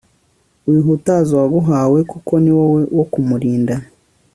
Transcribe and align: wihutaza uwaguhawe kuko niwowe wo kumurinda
wihutaza 0.69 1.33
uwaguhawe 1.35 1.99
kuko 2.11 2.33
niwowe 2.43 2.81
wo 2.97 3.05
kumurinda 3.11 3.75